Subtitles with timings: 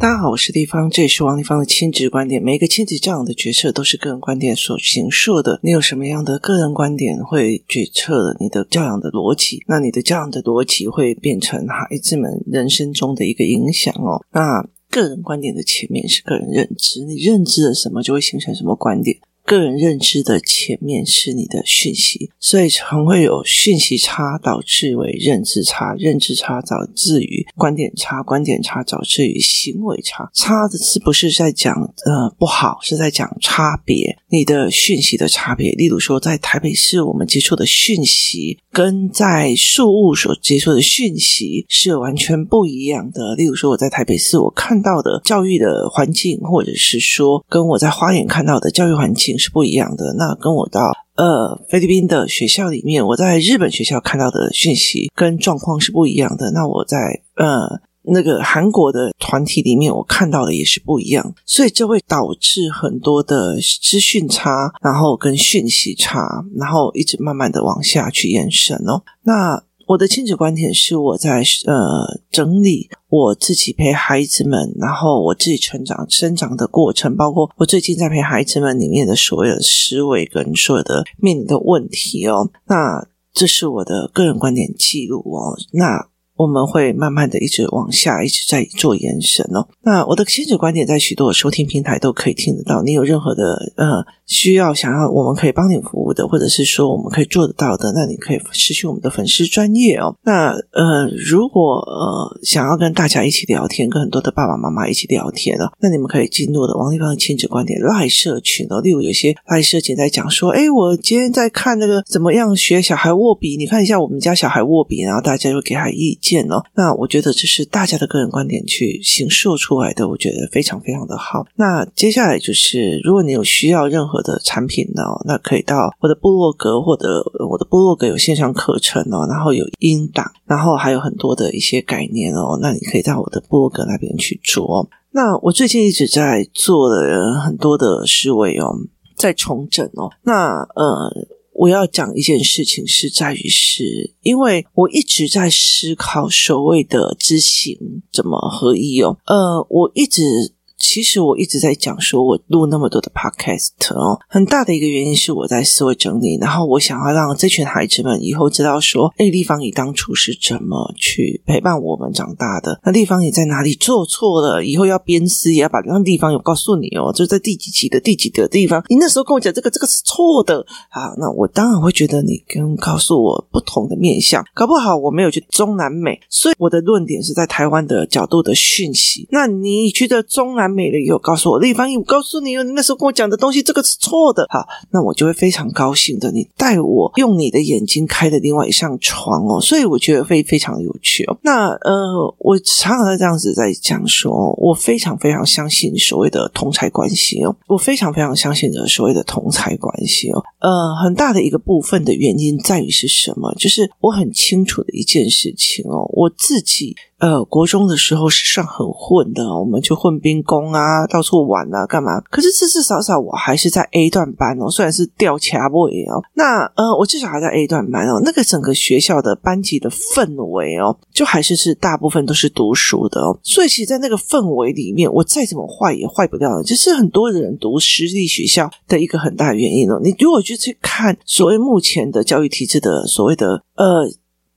[0.00, 2.40] 大家好，我是丽芳，这也是王丽芳的亲子观点。
[2.40, 5.58] 每一个亲子教养的决策都是个人观点所形塑的。
[5.60, 9.60] 你有什么样的个人观点，会决策你的教养的逻辑？
[9.66, 14.24] 那你的教养的逻辑会变成孩子们人生中的一个影响哦。
[14.30, 19.18] 那个人观点的前面是个人认知，你认知了什么，就会形成什么观点。
[19.48, 30.30] 个人认知的前面是你的讯息，所以常会有讯息差导致为认知差，认知差导致于观点差，观点差导致于行为差。
[30.34, 31.74] 差的是不是在讲
[32.04, 35.72] 呃不好，是在讲差别，你的讯息的差别。
[35.72, 43.34] 例如说，在台北市我们接触的讯息，跟在树屋所接触的讯息是完全不一样的。
[43.34, 49.37] 例如说，我在台北市我看到的教育的环境，或者是说跟我在花莲看到的教育环境。
[49.38, 50.14] 是不一样的。
[50.14, 56.50] 那跟我到呃菲律宾的学校里面，我在日本学校看到的讯息跟状况是不一样的。
[56.52, 61.34] 那我在呃那个韩国的团体里面，我看到的也是不一样。
[61.44, 69.02] 所以这会导致很多的资讯差，然后跟讯息差，然后一直慢慢的往下去延伸哦。
[69.22, 82.50] 那我的亲子观点是我在呃整理我自己陪孩子们，然后我自己成长生长的过程，包括我最近在陪孩子们里面的所有的思维跟所有的面临的问题哦。
[82.66, 85.58] 那这是我的个人观点记录哦。
[85.72, 86.08] 那。
[86.38, 89.66] 我们会慢慢的一直往下，一直在做延伸哦。
[89.82, 92.80] 那我的亲子观点在许多收听平台都可以听得到。
[92.84, 100.14] 你有任何的呃需要，想要我们可以帮你服务的，或者是说我们可以做得到的，那你可以私讯我们的粉丝专业哦。
[100.22, 108.80] 那呃，如果呃想要跟大家一起聊天，跟很多的爸爸妈妈一起聊天哦，那你们可以进入的王立芳亲子观点赖社群哦。
[108.80, 116.28] 例如有些赖社群在讲说，哎，我今天在看那个怎么样学小孩握笔，你看一下我们家小孩握笔，然后大家就给他意见。
[116.28, 121.46] 见哦，那我觉得这是大家的个人观点去形塑出来的，我觉得非常非常的好。
[121.54, 134.88] 那接下来就是，如果你有需要任何我的产品呢，那可以到我的部落格或者我的部落格有线上课程哦，然后有音档，然后还有很多的一些概念哦，那你可以到我的部落格那边去做。
[135.12, 138.74] 那我最近一直在做的很多的思维哦，
[139.16, 141.28] 在重整哦，那呃。
[141.60, 147.76] 我要讲一件事情，是在于是，因为我一直在思考所谓的知行
[148.12, 150.52] 怎么合一哦，呃，我一直。
[150.78, 162.80] 其实我一直在讲，说我录那么多的 podcast 哦，很大的一个原因是我在思维整理，然后我想要让这群孩子们以后知道说，哎，丽芳你当初是怎么去陪伴我们长大的？
[162.84, 164.64] 那丽芳你在哪里做错了？
[164.64, 179.26] 以后要鞭尸也要把让丽芳有告诉你哦，就在第几集的第几的地方，你那时候跟我讲这个这个是错的啊，那我当然会觉得你跟告诉我不同的面向，搞不好我没有去中南美，所以我的论点是在台湾的角度的讯息。
[179.30, 184.46] 那你觉得中南美了以后告诉我，丽芳，我告诉你哦，你那时候跟我讲的东西，这个是错的。
[184.50, 191.36] 好，那我就会非常高兴的，你带我用你的眼睛开的另外一扇窗哦， 所以我觉得会非常有趣哦。
[191.42, 200.42] 那呃，我常常在这样子在讲说，我非常非常相信所谓的同财关系哦，我非常非常相信的所谓的同财关系哦。
[200.60, 203.54] 呃，很大的一个部分的原因在于是什么？
[203.54, 206.96] 就是我很清楚的一件事情哦，我自己。
[207.18, 212.20] 呃，国中的时候是算很混的，我们去混兵工啊，到处玩啊，干嘛？
[212.30, 216.22] 可是至至少少我还是在 A 段班哦，虽然是吊卡位哦。
[216.34, 218.22] 那呃，我至少还在 A 段班哦。
[218.24, 223.36] 那个整个学校的班级的氛围哦，就还是是大部分都是读书的哦。
[223.42, 226.62] 所以其实，在那个氛围里面，我再怎么坏也坏不掉的。
[226.62, 229.98] 就是很多人读私立学校的一个很大原因哦。
[230.00, 234.08] 你如果就去看所谓目前的教育体制的所谓的呃。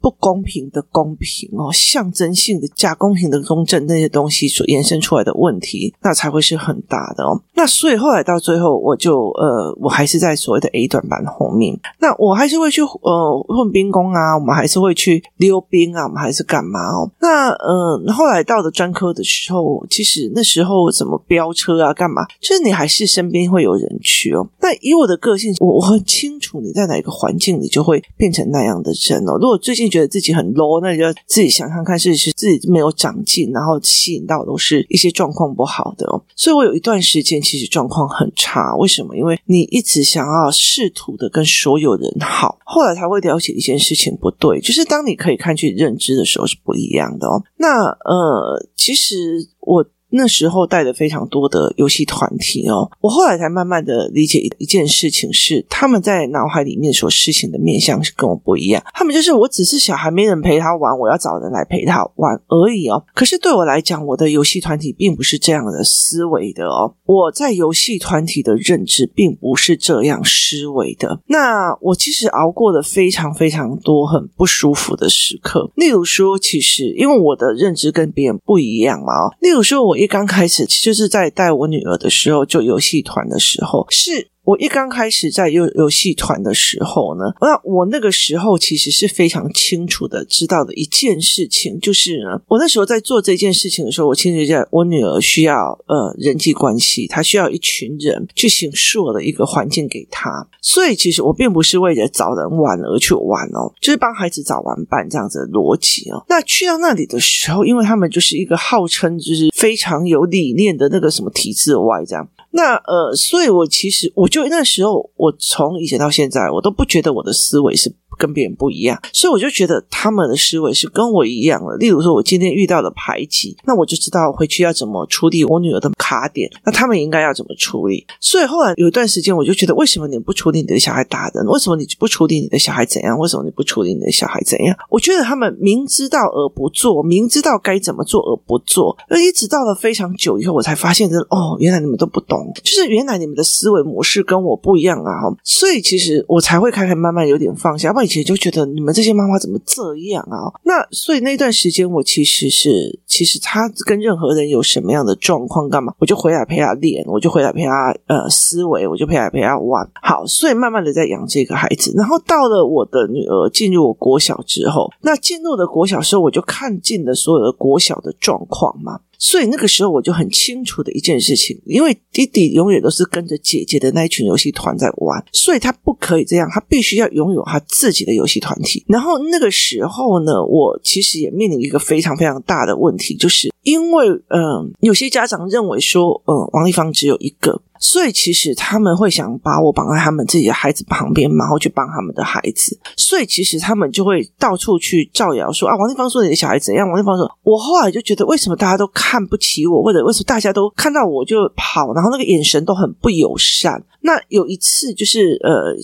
[0.02, 7.40] 不公平的公平哦，象征性的假公平的公正那些东西所延伸出来的问题，那才会是很大的哦。
[7.54, 11.80] 那所以后来到最后，我就呃，我还是在所谓的 A 段班后面。
[12.00, 17.12] 那我还是会去呃混兵工啊，我们还是会去溜冰啊，我们还是干嘛哦？
[17.20, 22.24] 那呃，后来到了专科的时候，其实那时候怎么飙车啊，干嘛？
[22.40, 24.50] 就是你还是身边会有人去哦。
[24.62, 29.38] 那以我的个性，我我很清楚你在哪一个环境里就会变成那样的人哦。
[29.40, 29.91] 如果最近。
[29.92, 36.24] 觉得自己很 low，那你就自己想想看，是是自己没有长进，然后吸引到都是一些状况不好的哦。
[36.36, 39.16] 所以我有一段时间其实状况很差，为什么？
[39.16, 47.44] 因为你一直想要试图的跟所有人好，后来才会了解一件事情不对，就是当你可以看去认知的时候是不一样的哦。
[47.58, 49.86] 那呃，其实我。
[50.12, 52.90] 那时候带的非常多的游戏团体哦。
[53.02, 58.84] 我后来才慢慢的理解一件事情是，他们在脑海里面所实行的面向是跟我不一样。
[58.94, 63.04] 他们就是我只是小孩，没人陪他玩，我要找人来陪他玩而已哦。
[63.14, 66.94] 可是对我来讲，我的游戏团体并不是这样的思维的哦。
[67.06, 71.20] 我在游戏团体的认知并不是这样思维的。
[71.28, 75.72] 那我其实熬过了非常非常多很不舒服的时刻。
[75.76, 79.34] 例如说，其实因为我的认知跟别人不一样嘛哦。
[79.40, 84.31] 例如说，我一刚开始就是在带我女儿的时候，就游戏团的时候是。
[84.44, 106.26] 我一刚开始在游游戏团的时候呢，那我那个时候其实是非常清楚的知道的一件事情，就是呢，我那时候在做这件事情的时候，我清楚在我女儿需要呃人际关系，她需要一群人去形塑的一个环境给她，所以其实我并不是为了找人玩而去玩哦，就是帮孩子找玩伴这样子的逻辑哦。
[106.28, 112.28] 那去到那里的时候，因为他们就是一个号称就是非常有理念的那个什么体制外这样。
[112.52, 117.96] 那呃，所以我其实我就那时候，我从以前到现在，我都不觉得我的思维是。
[118.18, 121.76] 跟别人不一样，所以我就觉得他们的思维是跟我一样的。
[121.78, 128.06] 例如说，我今天遇到了排挤，那我就知道回去要怎么处理我女儿的卡点，那他们应该要怎么处理。
[128.20, 131.46] 所以后来有一段时间，我就觉得，为什么你不处理你的小孩打人？
[131.48, 133.18] 为什么你不处理你的小孩怎样？
[133.18, 134.76] 为什么你不处理你的小孩怎样？
[134.90, 138.98] 我觉得他们明知道而不做，明知道该怎么做而不做。
[139.10, 145.12] 而一直到了非常久以后，我才发现，真的哦，原来你们都不懂，就是原来你们的思维模式跟我不一样啊。
[145.44, 150.52] 所以其实我才会开始慢慢有点放下，不以前就觉得你们这些妈妈怎么这样啊？
[150.64, 159.86] 那所以那段时间我其实是，其实他跟任何人有什么样的状况干嘛，我就回来陪他练，我就回来陪他呃思维，我就陪来陪他玩。
[160.02, 161.94] 好，所以慢慢的在养这个孩子。
[161.98, 169.02] 然后到了我的女儿进入我国小之后，那进入了国小时候，我就看尽了所有的国小的状况嘛。
[169.24, 178.84] 所以那个时候我就很清楚的一件事情，因为弟弟永远都是跟着姐姐的那一群游戏团在玩，所以他不可以这样，他必须要拥有他自己的游戏团体。
[178.88, 187.62] 然后那个时候呢，我其实也面临一个非常非常大的问题，就是因为嗯、有些家长认为说，呃，王立芳只有一个。
[187.84, 192.80] 所以其实他们会想把我绑在他们自己的孩子旁边，然后去帮他们的孩子。
[192.96, 196.88] 所以其实他们就会到处去造谣说啊，王立芳说你的小孩怎样？
[196.88, 203.84] 王立芳说，我后来就觉得为什么大家都看不起我，或者为什么大家都看到我就跑，然后那个眼神都很不友善。
[204.02, 205.76] 那有一次就是呃。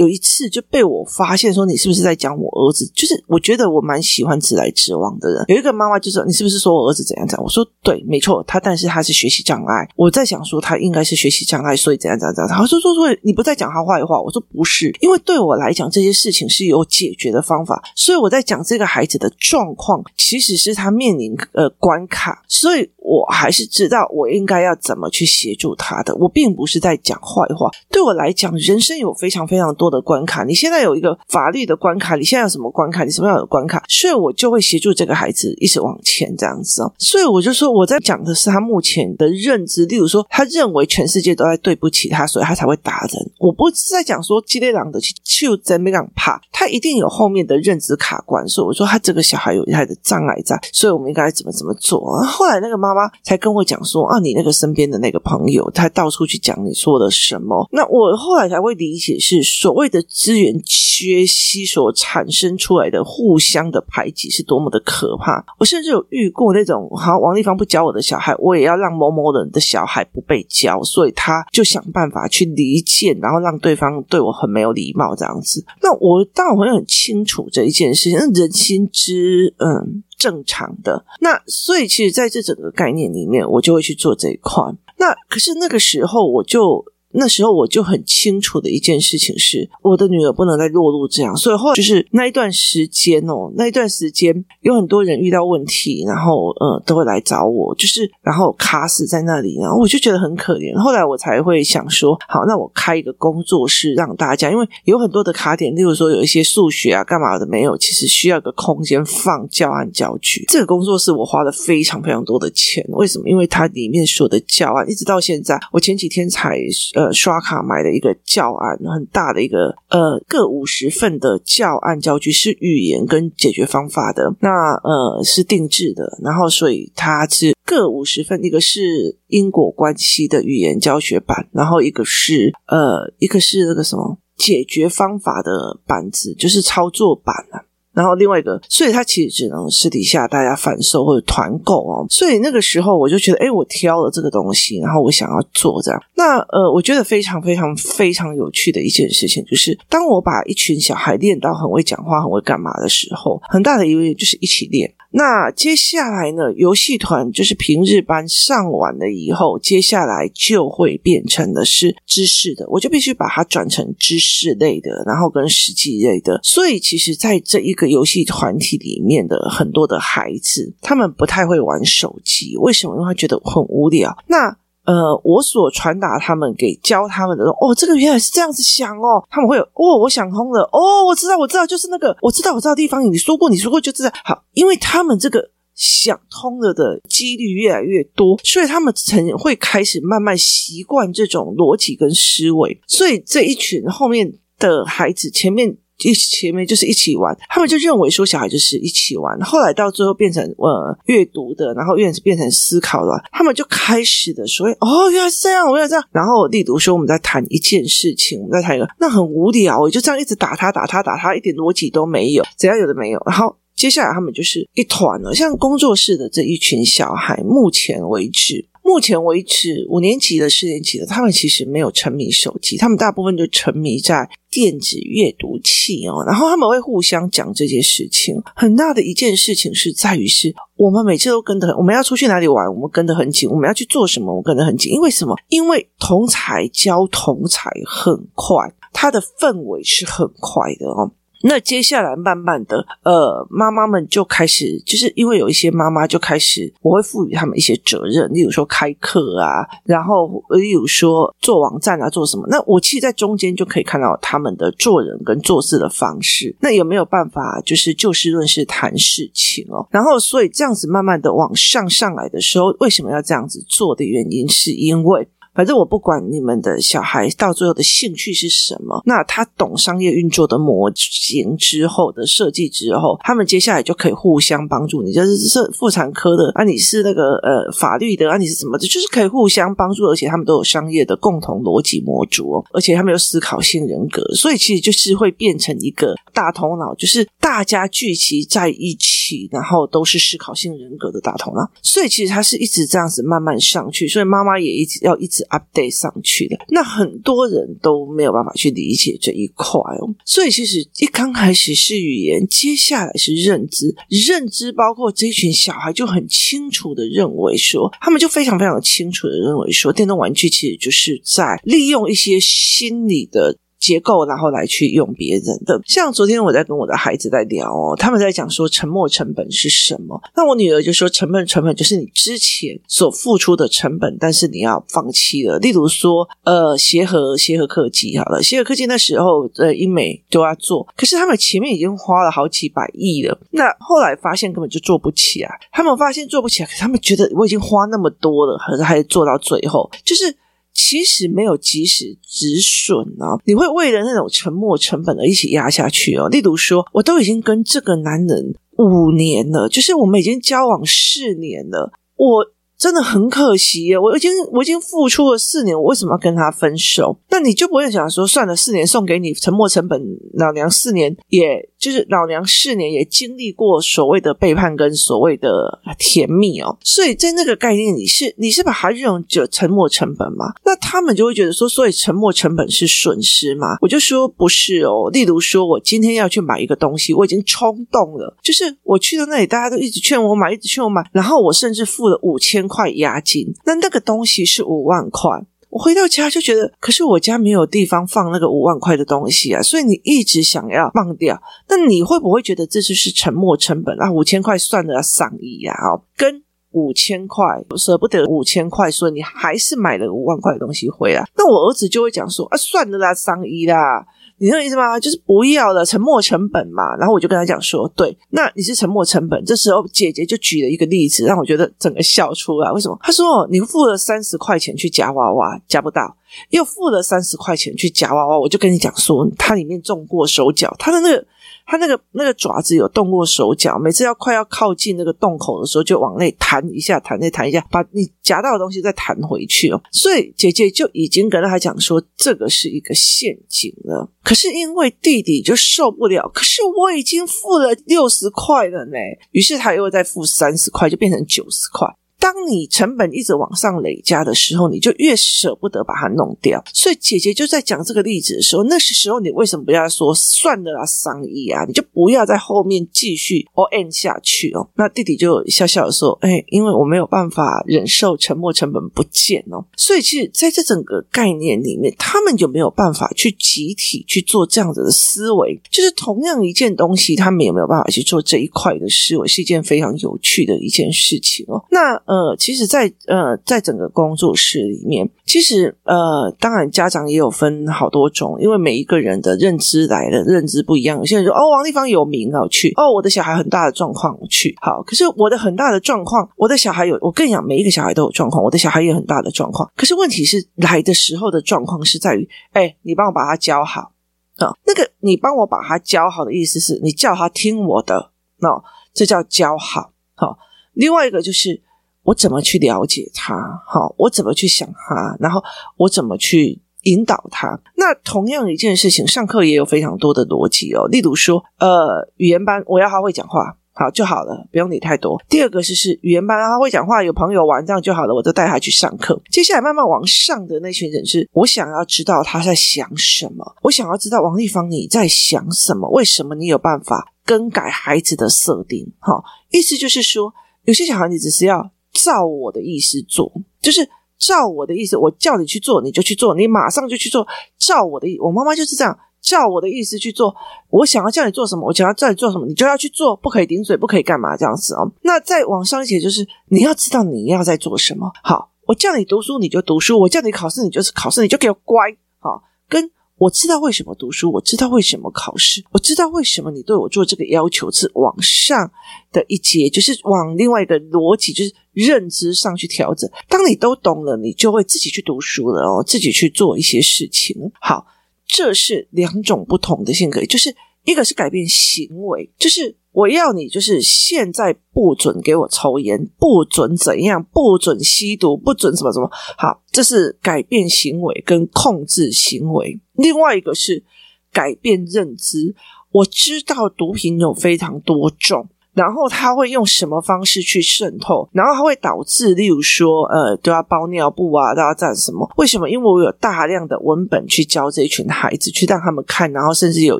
[0.00, 2.90] 有一次就被我发现说，你是不是在讲我儿子？
[2.94, 5.44] 就是我觉得我蛮喜欢直来直往的人。
[5.48, 7.44] 有一个妈妈就说，你是不是说我儿子怎样怎样？
[7.44, 9.86] 我说对，没错，他但是他是学习障碍。
[9.96, 12.48] 我在想说他应该是学习障碍，所以怎样怎样怎样。
[12.48, 14.18] 他说说说你不在讲他坏话。
[14.18, 17.82] 我说不是，因为对我来讲这些事情是有解决的方法。
[17.94, 26.14] 所以我在讲这个孩子的状况，其实是他面临呃关卡，所以我还是知道我应该要怎么去协助他的。
[26.16, 27.70] 我并不是在讲坏话。
[27.90, 33.04] 对我来讲，人生有非常非常多的关卡，你现在有一个法律的关卡，你现在有什么关卡？
[33.04, 33.82] 你什么样的关卡？
[33.88, 36.92] 所以我就会协助这个孩子一直往前这样子哦。
[36.98, 43.30] 所以我就说，我在讲的是他目前的认知，例如说，他认为全世界都在对不起他，所以他才会打人。
[43.38, 48.46] 我不是在讲说激烈狼的去就在没让怕，他一定有后面的认知卡关。
[48.46, 52.26] 所以我说，他这个小孩有他的障碍在，所以我们应该怎么怎么做啊。
[52.26, 57.66] 后来那个妈妈才跟我讲说啊，你那个身边的那个朋友，他到处去讲你说的什么。
[57.72, 60.00] 那我后来才会理解，是所谓的。
[60.22, 65.42] 资源缺席所产生出来的互相的排挤是多么的可怕！
[65.58, 75.64] 我甚至有遇过那种，好，王立芳不教我的小孩，我也要让某某人的小孩不被教，所以他就想办法去离间，然后让对方对我很没有礼貌这样子。
[75.80, 81.04] 那我当然会很清楚这一件事情，人心之嗯正常的。
[81.20, 84.62] 那所以其实在这整个概念里面，我就会去做这一块。
[84.98, 86.84] 那可是那个时候我就。
[87.12, 100.76] 那时候我就很清楚的一件事情是，我的女儿不能再落入这样，所以后来就是那一段时间哦，那一段时间有很多人遇到问题，然后呃都会来找我，就是然后卡死在那里，然后我就觉得很可怜。
[100.80, 110.44] 后来我才会想说，好，那我开一个工作室让大家，因为有很多的卡点，例如说有一些数学啊干嘛的没有，其实需要一个空间放教案教具。
[110.48, 113.28] 这个工作室我花了非常非常多的钱，为什么？
[113.28, 116.56] 因为它里面所有的教案，一直到现在，我前几天才。
[117.00, 124.34] 呃刷卡买的一个教案，很大的一个呃，各五十份的教案教具，是语言跟解决方法的。
[124.40, 124.50] 那
[124.84, 137.64] 呃是定制的，然后所以它是各五十份，一个是因果关系的语言教学版，然后一个是呃一个是那个什么解决方法的板子，就是操作版啊。
[137.92, 142.06] 然后另外一个，所以他其实只能私底下大家贩售或者团购哦。
[142.08, 146.00] 所以那个时候我就觉得，哎，我挑了这个东西，然后我想要做这样。
[146.14, 154.92] 那呃，我觉得非常非常非常有趣的一件事情，就是当我把一群小孩练到很会讲话、很会干嘛的时候，很大的一个就是一起练。
[155.12, 166.38] 那接下来呢，游戏团就是平日班上完了以后，接下来就会变成的是知识的，我就必须把它转成知识类的，然后跟实际类的。
[166.42, 172.94] 所以其实，在这一个游戏团体里面的很多的孩子，他们不太会玩手机，为什么？
[172.94, 174.16] 因为他觉得很无聊。
[174.28, 180.62] 那呃，我所传达他们给教他们的哦，这个原来是这样子想哦，他们会有哦，我想通了。
[180.72, 195.76] 哦，我知道，我知道，就是那个，我知道，我知道地方，你说过，你说过，就知道好，因为他们这个想通了的几率越来越多，所以他们曾会开始慢慢习惯这种逻辑跟思维，所以这一群后面的孩子前面。
[196.02, 206.04] 一前面就是一起玩，他们就认为说小孩就是一起玩，后来到最后变成呃阅读的，然后变变成思考的，他们就开始的说哦，原来是这样，原来这样。
[206.12, 213.22] 然后例如说我们在谈一件事情，我们在谈一个，那很无聊，我就这样一直打他打他打他，一点逻辑都没有，怎样有的没有。
[213.26, 218.69] 然后接下来他们就是一团了，像工作室的这一群小孩，目前为止。
[218.90, 226.24] 目前为止，五年级的、四年级的，他们其实没有沉迷手机，他们大部分就沉迷在电子阅读器哦。
[226.26, 228.34] 然后他们会互相讲这件事情。
[228.56, 234.92] 很大的一件事情是在于，是我们每次都跟得很，我们要出去哪里玩，我们跟得很紧；我们要去做什么，我们跟得很紧。
[234.92, 235.36] 因为什么？
[235.50, 241.12] 因为同侪教同侪很快，它的氛围是很快的哦。
[241.42, 252.46] 那接下来慢慢的，呃，妈妈们就开始，就是因为有一些妈妈就开始，我会赋予他们一些责任，例如说开课啊，然后例如说做网站啊，做什么？
[252.48, 256.54] 那我其实，在中间就可以看到他们的做人跟做事的方式。
[256.60, 259.86] 那有没有办法，就是就事论事谈事情哦？
[259.90, 265.28] 然后，所以这样子慢慢的往上上来的时候，为什么要这样子做的原因，是因为。
[265.54, 275.12] 反正我不管你们的小孩到最后的兴趣是什么，那他懂商业运作的模型之后的设计之后，他们接下来就可以互相帮助你。
[275.12, 289.19] 就是是妇产科的啊，你是那个呃法律的啊，你是什么的，就是可以互相帮助，而且他们都有商业的共同逻辑模组哦，而且他们有思考性人格，所以其实就是会变成一个大头脑，就是大家聚集在一起，
[289.50, 291.70] 然后都是思考性人格的大头脑。
[291.82, 295.46] 所以其实他是一直这样子慢慢上去，所以妈妈也一直要一直。
[295.50, 300.14] update 上去的，那很多人都没有办法去理解这一块哦。
[300.24, 303.92] 所以其实一刚开始是语言，接下来是认知，
[304.28, 313.58] 认知包括这一群小孩就很清楚的认为说，他们就非常非常清楚的认为说，电动玩具其实就是在利用一些心理的。
[313.80, 315.80] 结构，然后来去用别人的。
[315.86, 320.20] 像昨天我在跟我的孩子在聊哦，他们在讲说沉没成本是什么。
[320.36, 325.58] 那我女儿就说，成本成本就是你之前所付出的成本，但是你要放弃了。
[325.58, 333.38] 例如说，呃，协和协和科技好了，协和科技那时候呃英美都要做，可是他们前面已经花了好几百亿了。
[333.52, 340.36] 那后来发现根本就做不起来，他们发现做不起来，可是他们觉得我已经花那么多了，可是还是做到最后，就是。
[340.72, 346.28] 其实没有及时止损啊，你会为了那种沉没成本而一起压下去哦。
[346.28, 352.52] 例如说，我都已经跟这个男人五年了，就是我们已经交往四年了，我。
[352.80, 357.14] 真的很可惜耶，我已经我已经付出了四年，我为什么要跟他分手？
[357.28, 360.00] 那你就不会想说，算了，四年送给你沉没成本，
[360.38, 370.46] 老娘四年，也就是老娘四年也经历过所谓的背叛跟所谓的甜蜜哦，所以在那个概念里是你是把它认为就沉没成本吗？
[370.64, 373.76] 那他们就会觉得说，所以沉没成本是损失吗？
[373.82, 375.10] 我就说不是哦。
[375.12, 382.69] 例如说，我今天要去买一个东西，我已经冲动了，就是我去到那里，大家都一直劝我买，一直劝我买，然后我甚至付了五千。
[382.70, 385.28] 块押金，那那个东西是五万块。
[385.70, 391.40] 我回到家就觉得，可是我家没有地方放那个五万块的东西啊，所以你一直想要放掉。
[391.68, 394.10] 那你会不会觉得这就是沉没成本啊？
[394.10, 395.74] 五千块算得了上亿啊，
[396.16, 397.44] 跟五千块
[397.76, 401.24] 舍不得五千块，所以你还是买了五万块的东西回来。
[401.36, 404.04] 那我儿子就会讲说啊，算了啦，上亿啦。
[404.40, 404.98] 你那意思吗？
[404.98, 406.96] 就是不要了，沉没成本嘛。
[406.96, 409.44] 然后我就跟他讲说，对，那你是沉没成本。
[409.44, 412.72] 这时候姐姐就举了一个例子，让我觉得整个笑出来。
[412.72, 412.98] 为什么？
[413.02, 416.16] 她说，你付了三十块钱去夹娃娃，夹不到，
[416.48, 418.38] 又付了三十块钱去夹娃娃。
[418.38, 421.26] 我就跟你讲说，它里面中过手脚，它的那个。
[421.70, 429.80] 他那个那个爪子有动过手脚，每次要快要靠近那个洞口的时候，就往内弹一下，弹内弹一下，把你夹到的东西再弹回去哦。
[429.92, 434.10] 所以姐姐就已经跟他讲说，这个是一个陷阱了。
[434.24, 438.98] 可是因为弟弟就受不了，可是我已经付了六十块了呢，
[439.30, 441.86] 于是他又再付三十块，就变成九十块。
[442.20, 446.62] 当你成本一直往上累加的时候，你就越舍不得把它弄掉。
[446.72, 454.68] 所以姐姐就在讲这个例子的时候，那是时候你为什么不要说算了啊，桑伊啊，你就不要在后面继续哦 end 下去哦。
[454.76, 465.58] 那弟弟就笑笑说：“哎，因为我没有办法忍受沉没成本不见哦。”所以其实在这整个概念里面，他们有没有办法去集体去做这样子的思维？
[465.70, 471.64] 就是同样一件东西，他们有没有办法去做这一块的思维，是一件非常有趣的一件事情哦。
[471.70, 480.98] 那呃，其实在，呃，在整个工作室里面，其实呃，当然家长也有分好多种，因为每一个人的认知来的认知不一样。
[480.98, 484.52] 有些人说：“哦，王丽芳有名啊，我去。”哦，我的小孩很大的状况，我去。
[484.60, 489.70] 好，可是我的很大的状况，我的小孩有，我跟你讲，每一个小孩都有状况，我的小孩也有很大的状况。
[489.76, 493.92] 可是问题是，来的时候的状况是在于，哎，你帮我把他教好
[494.38, 499.92] 啊、那个，你帮我把他教好的意思是你叫他听我的，那、哦、这叫教好。
[500.16, 500.38] 好、哦，
[500.72, 501.62] 另外一个就是。
[502.02, 503.34] 我怎么去了解他？
[503.66, 505.16] 好，我怎么去想他？
[505.20, 505.42] 然后
[505.76, 507.60] 我怎么去引导他？
[507.76, 510.88] 那同样一件事情，上课也有非常多的逻辑哦。
[510.88, 515.22] 例如说，呃，语言班我要他会讲话，好就好了，不用理太多。
[515.28, 519.20] 第二个是是语言班他会讲话，有朋友玩这样就好了，我就带他去上课。
[519.30, 525.88] 接下来慢慢往上的那群人是，我想要知道他在想什么，我想要知道王立芳你在想什么？
[525.90, 528.90] 为什么你有办法更改孩子的设定？
[528.98, 530.32] 好，意思就是说，
[530.64, 531.70] 有些小孩你只是要。
[531.92, 537.26] 照我的意思做，就是照我的意思，我叫你去做，你就去做，你马上就去做。
[537.58, 540.34] 照我的意，我妈妈就是这样，照我的意思去做。
[540.70, 544.90] 我想要叫你做什么，我想要叫你做什么，你就要去做，不可以顶嘴，不可以干嘛这样子哦。
[545.02, 548.10] 那再往上一节，就是你要知道你要在做什么。
[548.22, 551.78] 好，我叫你读书，你就读书；我叫你考试，你就是考试，你就给我乖。
[552.18, 552.90] 好，跟。
[553.20, 558.72] 我知道为什么读书，我知道为什么考试，我知道为什么你对我做这个要求是往上
[559.12, 563.08] 的一阶，就是往另外一个逻辑，就是认知上去调整。
[563.28, 567.36] 当你都懂了，你就会自己去读书了哦，自己去做一些事情。
[567.60, 567.86] 好，
[568.26, 572.76] 这是两种不同的性格，就是一个是改变行为，就是。
[572.92, 579.08] 我要你就是现在不准给我抽烟，不准怎样，不准吸毒，不准什么什么。
[579.38, 582.80] 好，这是改变行为跟控制行为。
[582.94, 583.84] 另外一个是
[584.32, 585.54] 改变认知。
[585.92, 588.48] 我知道毒品有非常多种。
[588.72, 591.28] 然后他会用什么方式去渗透？
[591.32, 595.30] 然后他会导致，例如说，呃，都要包尿布啊，都要干什么？
[595.36, 595.68] 为什么？
[595.68, 599.98] 因为我有大量的文本去教这一群孩子，去让他们看，然后甚至有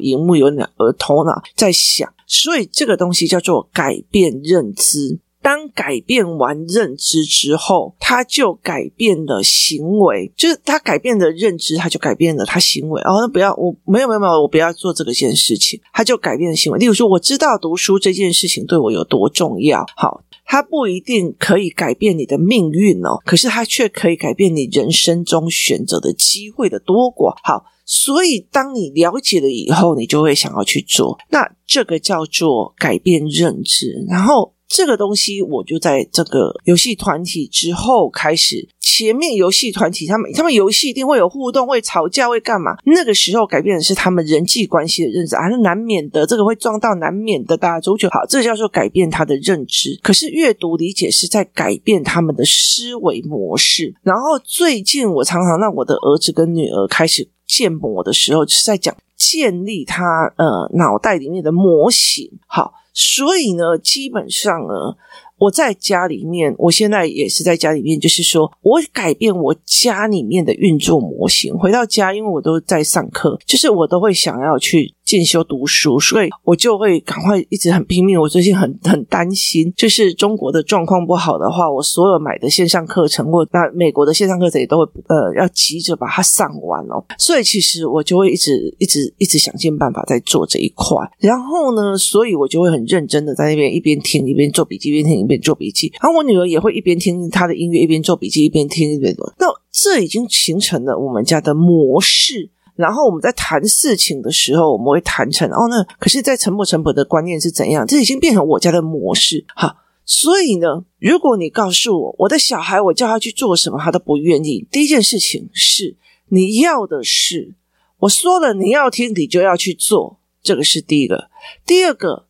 [0.00, 5.18] 荧幕，有两个头脑在想，所以这个东西叫做改变认知。
[5.42, 13.00] 当改变完认知之后，他就改变了行为，就是他改变了认知，他就改变了他行为。
[13.02, 16.78] 哦，那不要，我没有没有没有，我不要做这个件事情，他就改变了行为。
[16.78, 27.34] 例如说，我知道读书这件事情对我有多重要，好，他不一定可以改变你的命运哦，可是他却可以改变你人生中选择的机会的多寡。
[27.42, 34.52] 好，所以当你了解了以后，你就会想要去做，那这个叫做改变认知，然后。
[34.70, 38.68] 这个东西，我就在这个游戏团体之后开始。
[38.78, 42.76] 前面游戏团体他们，他们游戏一定会有互动，会吵架，会干嘛？
[42.84, 46.24] 那个时候改变的是他们人际关系的认知，还是难免的。
[46.24, 47.56] 这个会撞到，难免的。
[47.56, 49.98] 大家足球好，这个叫做改变他的认知。
[50.02, 53.92] 可是阅读理解是在改变他们的思维模式。
[54.02, 62.30] 然后最近我常常让我的儿子跟女儿开始建模的时候，是在讲建立他呃脑袋里面的模型。
[62.46, 62.74] 好。
[62.92, 64.96] 所以呢，基本上呢。
[65.40, 71.56] 我在家里面，我现在也是在家里面，就是说我改变我家里面的运作模型。
[71.56, 78.20] 回到家，因为我都在上课，就是我都会想要去进修读书，所以我就会赶快一直很拼命。
[78.20, 87.02] 我最近很很担心，就是中国的状况不好的话，我所有买的线上课程或那美国的线上课程也都会呃要急着把它上完哦。
[87.18, 90.96] 所以其实我就会一直一直一直想尽办法在做这一块。
[91.18, 95.30] 然后呢，所以我就会很认真的在那边一边听一边做笔记，一边听一。
[95.30, 99.32] 边做笔记，然后我女儿也会一边听她的音乐，一边做笔记，一边听一边做。
[99.38, 102.50] 那这已经形成了我们家的模式。
[102.80, 107.86] 然后我们在谈事情的时候，我们会谈成哦，那可是，在沉没成本的观念是怎样？
[107.86, 109.44] 这已经变成我家的模式。
[109.54, 114.66] 哈，所以呢，如果你告诉我，我的小孩，我叫他去做什么，他都不愿意。
[114.70, 115.96] 第一件事情是，
[116.30, 117.52] 你要的是
[117.98, 121.28] 我说了，你要听，你就要去做，这个是第一个。
[121.66, 122.26] 第二个，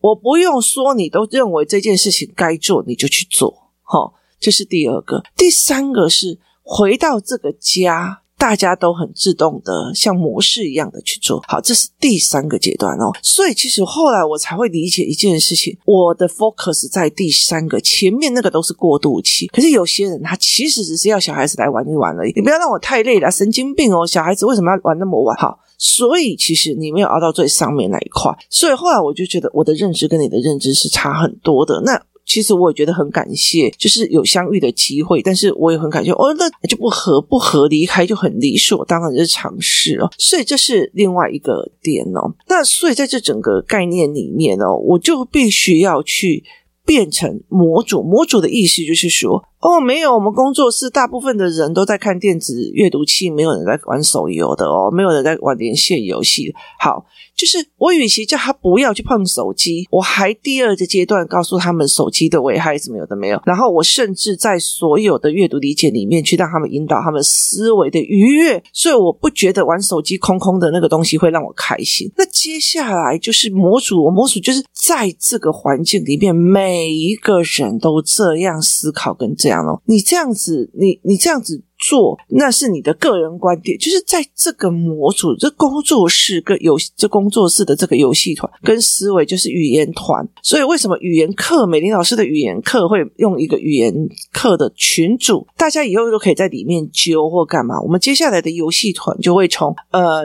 [0.00, 3.70] 我不用说，你都认为这件事情该做，你就去做。
[3.82, 5.22] 好，这是第二个。
[5.36, 8.22] 第三个是回到这个家。
[8.40, 13.12] 大家都很自动的像模式一样的去做好，这是第三个阶段哦。
[13.22, 19.46] 所以其实后来我才会理解一件事情，我的 focus 在第三个，前面那个都是过渡期。
[19.48, 24.06] 可是有些人他其实只是要小孩子来玩一玩而已，你不要让我太累了，神经病哦！
[24.06, 25.36] 小孩子为什么要玩那么晚？
[25.36, 28.32] 好，所以其实你没有熬到最上面那一块。
[28.48, 31.82] 所以后来我就觉得我的认知跟你的认知是差很多的。
[31.84, 32.00] 那。
[32.30, 42.32] 其实我也觉得很感谢，就是有相遇的机会，但是我也很感谢哦，那就不合不合，离开就很理所当然的尝试哦，所以这是另外一个点哦。
[42.46, 46.44] 那所以在这整个概念里面哦，我就必须要去
[46.86, 48.00] 变成模组。
[48.00, 49.44] 模组的意思就是说。
[49.60, 56.54] 哦，没有，我们工作室大部分的人都在看电子阅读器，没有人在玩手游的哦，没有人在玩连线游戏。
[56.78, 57.04] 好，
[57.36, 72.10] 就是我与其叫他不要去碰手机，我还第二个阶段告诉他们手机的危害怎么有的没有，然后我甚至在所有的阅读理解里面去让他们引导他们思维的愉悦，所以我不觉得玩手机空空的那个东西会让我开心。
[72.16, 79.49] 那接下来就是模组，我模组就是在这个环境里面，每一个人都这样思考跟这。
[79.50, 83.76] 讲哦，你这样子，你你这样子做，那是你的个人观点。
[83.78, 90.26] 就是在这个模组、这工作室跟游这工作室的这个游戏团跟思维，就是语言团。
[90.42, 93.92] 所以为什么语言课美玲老师的语言课会用一个语言
[94.32, 95.46] 课的群组？
[95.56, 97.80] 大家以后都可以在里面揪或干嘛？
[97.80, 100.22] 我们接下来的游戏团就会从呃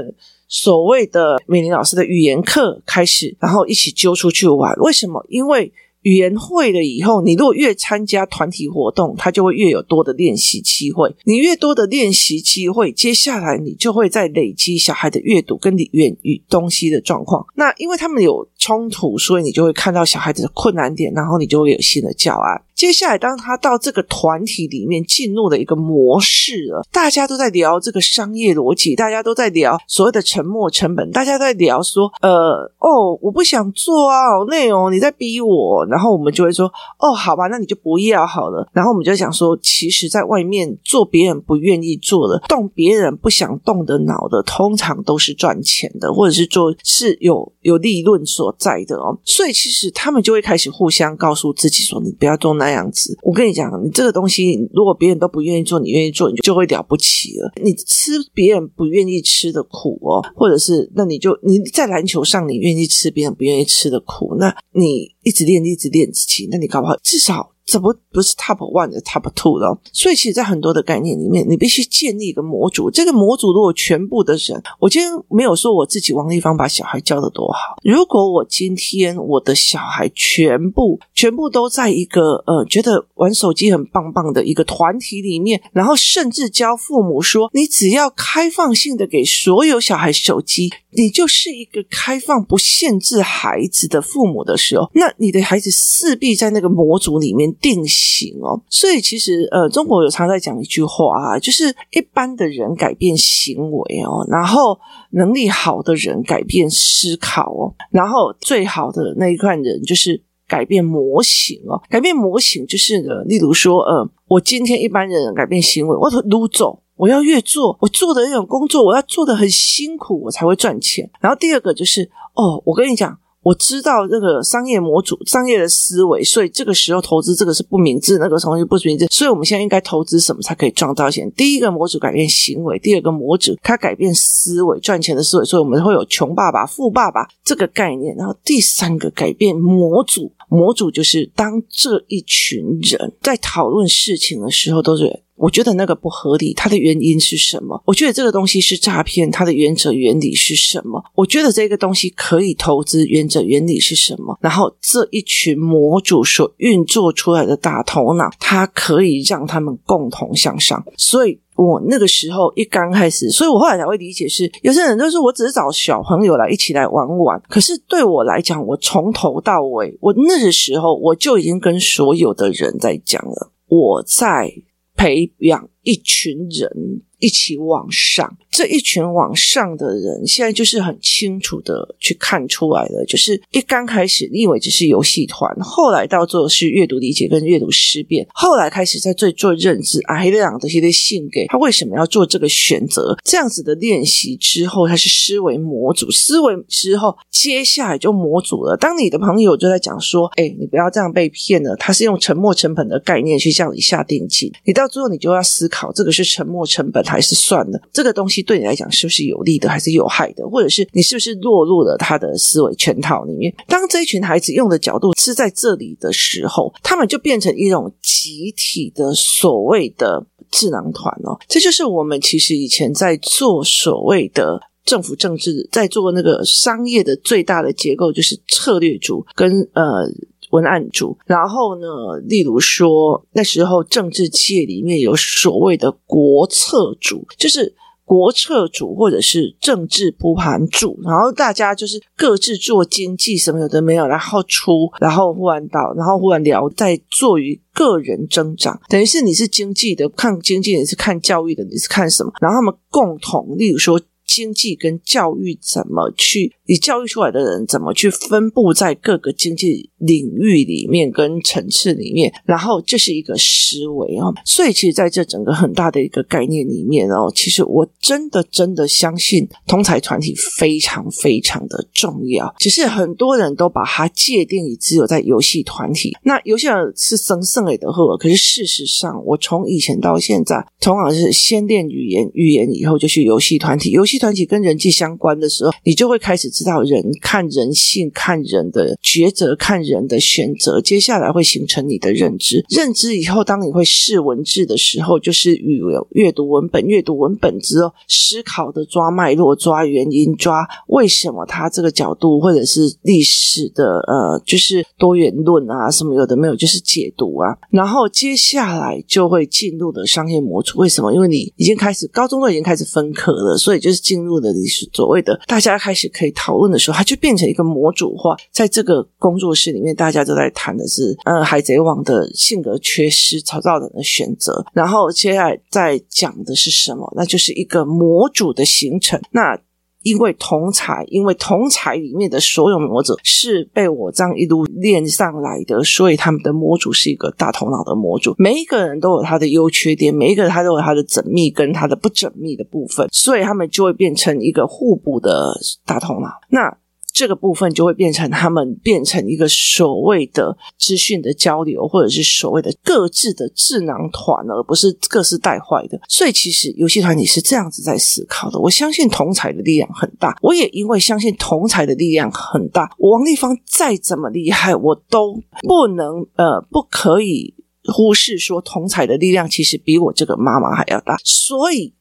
[0.48, 4.76] 所谓的美玲老师的语言课开始，然后一起揪出去玩。
[4.78, 5.26] 为什么？
[5.30, 5.72] 因为
[6.06, 11.12] 语言会了以后，你如果越参加团体活动，他就会越有多的练习机会。
[11.24, 17.44] 你越多的练习机会，接下来你就会在累积小孩的阅读跟语言与东西的状况。
[17.56, 22.62] 那因为他们有冲突，所以你就会看到小孩子的困难点，然后你就会有新的教案。
[22.76, 36.66] 接下来，当他到这个团体里面进入了一个模式了，大家都在聊这个商业逻辑，大家都在聊所谓的沉没成本，大家都在聊说，呃，哦，我不想做啊，好累哦，你在逼我，然后我们就会说，
[37.00, 38.70] 哦，好吧，那你就不要好了。
[38.74, 49.18] 然后我们就讲说，其实，在外面做别人不愿意做的，动别人不想动的脑的，通常都是赚钱的，或者是做是有有利润所在的哦。
[49.24, 52.65] 所以，其实他们就会开始互相告诉自己说，你不要做那。
[52.66, 57.52] 那样子，我跟你讲，你这个东西，如果别人都不愿意做，你愿意做，你就就会了不起了。
[57.62, 67.55] 你吃别人不愿意吃的苦哦，或者是那你就你在篮球上，你愿意吃别人不愿意吃的苦，那你一直练，一直练自己，那你搞不好至少。
[67.66, 72.92] 怎么不是 top one 的 top two 了，所以其实，在很多的概念里面，你必须建立一个模组。
[72.92, 77.78] 这个模组如果全部的人，我今天没有说我自己王立芳把小孩教得多好。
[77.84, 97.46] 如果我今天我的小孩全部全部都在一个呃觉得玩手机很棒棒的一个团体里面，然后甚至教父母说，你只要开放性的给所有小孩手机，你就是一个开放不限制孩子的父母的时候，那你的孩子势必在那个模组里面。
[97.62, 104.78] 定型哦，所以其实呃，中国有常在讲一句话啊，就是一般的人改变行为哦，然后
[105.12, 121.10] 能力好的人改变思考哦，然后最好的那一块人就是改变模型哦，改变模型就是呢，例如说呃，我今天一般人改变行为，我撸走，我要越做，我做的那种工作，我要做的很辛苦，我才会赚钱。
[121.20, 123.18] 然后第二个就是哦，我跟你讲。
[123.46, 131.32] 我知道这个商业模组、商业的思维，所以这个时候投资这个是不明智，那个东西不明智，所以我们现在应该投资什么才可以赚到钱？
[131.34, 138.16] 第一个模组改变行为，第二个模组它改变思维，赚钱的思维，所以我们会有穷爸爸、富爸爸这个概念。
[138.16, 145.22] 然后第三个改变模组，模组就是当这一群人在讨论事情的时候，都是。
[145.36, 147.82] 我觉得那个不合理，它的原因是什么？
[147.86, 151.04] 我觉得这个东西是诈骗，它的原则原理是什么？
[151.14, 154.38] 我觉得这个东西可以投资，原则原理是什么？
[154.40, 160.82] 然后这一群模组所运作出来的大头脑，它可以让他们共同向上。
[160.98, 174.54] 所以我那个时候一刚开始，所以我后来才会理解是，有些人都是我只是找小朋友来一起来玩玩，可是对我来讲，我从头到尾，我那个时候我就已经跟所有的人在讲了，我在。
[174.96, 198.78] 培养一群人一起往上，这一群往上的人，现在就是很清楚的去看出来了，就是一刚开始，你以为只是游戏团，后来到做的是阅读理解跟阅读思辨，后来开始在做做认知啊，黑亮的这些性给他为什么要做这个选择，这样子的练习之后，他是思维模组，思维之后，接下来就模组了。
[198.78, 207.06] 当你的朋友就在讲说，哎，你不要这样被骗了，他是用沉没成本的概念去向你下定金，你到最后你就要思考，这个是沉没成本。
[207.06, 210.48] 还是算了，这个东西对你来讲是不是有利的，还是有害的？
[210.48, 213.54] 或者是你是不是落入了他的思维圈套里面？
[213.68, 221.38] 当这一群孩子用的角度是在这里的时候，他们就变成一种集体的所谓的智囊团哦。
[221.48, 230.10] 这就是我们其实以前在做所谓的政府政治，在做那个商业的最大的结构，就是策略组跟呃。
[230.52, 231.88] 文案组，然后呢，
[232.30, 237.76] 例如说那时候政治界里面有所谓的国策组，就是
[238.06, 252.32] 国策主或者是政治铺盘主，然后大家就是各自做经济什么有的没有，然后出，然后忽然到，然后忽然聊，在做于个人增长，等于是你是经济的看经济，你是看教育的，你是看什么？
[252.40, 254.00] 然后他们共同，例如说。
[254.26, 256.52] 经济跟教育怎么去？
[256.68, 262.34] 你教育出来的人怎么去分布在各个经济领域里面跟层次里面？
[262.44, 264.34] 然后这是一个思维哦。
[264.44, 272.52] 所以其实在这整个很大的一个概念里面哦，其实我真的真的相信同侪团体非常非常的重要。
[272.58, 276.18] 只是很多人都把它界定于只有在游戏团体。
[276.24, 284.15] 那游戏是生胜利的货，可是事实上，我从以前到现在，同样是先练语言，语言以后就去游戏团体，游戏。
[284.18, 290.80] 团体跟人际相关的时候，你就会开始知道人看人性、看人的抉择、看人的选择。
[290.80, 307.58] 接下来会形成你的认知，认知以后，当你会试文字的时候，就是语阅读文本，阅读文本之后，思考的抓脉络、抓原因、抓为什么他这个角度，或者是历史的呃，就是多元论啊，什么有的没有，就是解读啊。
[307.70, 310.80] 然后接下来就会进入的商业模组。
[310.80, 311.14] 为什么？
[311.14, 314.05] 因为你已经开始高中都已经开始分科了，所以就是。
[314.06, 318.38] 进入的历史，所谓的大家开始可以讨论的时候，它就变成一个模组化。
[318.52, 324.64] 在这个工作室里面，大家都在谈的是，呃，海贼王的性格缺失，曹操人的选择。
[324.74, 327.12] 然后接下来再讲的是什么？
[327.16, 329.20] 那就是一个模组的形成。
[329.32, 329.60] 那
[330.06, 338.36] 因为同才，因为同才里面的所有魔者是被我这样一路练上来的，所以他们的魔主是一个大头脑的魔主。
[338.38, 346.30] 每一个人都有他的优缺点，每一个人他都有他的缜密跟他的不缜密的部分，所以他们就会变成一个互补的大头脑。
[346.50, 346.78] 那。
[347.16, 355.98] 这个部分就会变成他们变成一个所谓的资讯的交流，或者是所谓的各自的智囊团，而不是各自带坏的。
[356.10, 358.60] 所以，其实游戏团体是这样子在思考的。
[358.60, 367.56] 我相信同侪的力量很大，我也因为相信同侪的力量很大，王立芳再怎么厉害，我都不能呃，不可以
[367.94, 371.16] 忽视说同侪的力量其实比我这个妈妈还要大。
[371.24, 371.94] 所以。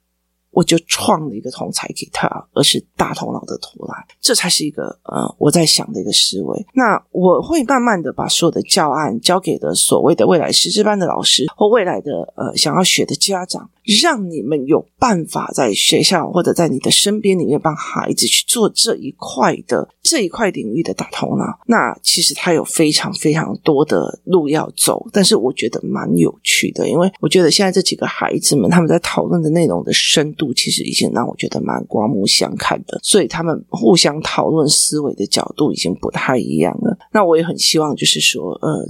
[0.55, 6.67] 我就创了一个同才给他，而是大头脑的图案，这才是一个呃我在想的一个思维。
[6.73, 13.69] 那我会慢慢的把所有的教案交给的所谓的未来师资班的老师或未来的呃想要学的家长。
[14.01, 21.45] 让你们有办法在学校或者在你的身边里面帮孩子去做这一块的这一块领域的大头脑。
[21.67, 32.99] 那其实他有非常非常多的路要走，但是我觉得蛮有趣的，因为我觉得现在这几个孩子们他们在讨论的内容的深度，其实已经让我觉得蛮刮目相看的。
[33.03, 36.97] 所以他们互相讨论思维的角度已经不太一样了。
[37.13, 38.89] 那我也很希望，就是说，呃，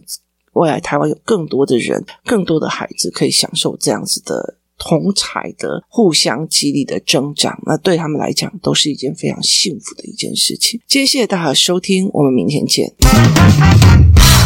[0.52, 4.58] 未来台湾有更多的人，更多的孩子可以享受这样子的。
[4.78, 10.80] 同才的互相激励的增长，那对他们来讲都是一件非常幸福的一件事情。
[10.86, 12.92] 今天谢谢大家收听，我们明天见。